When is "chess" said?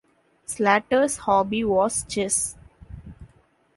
2.05-2.57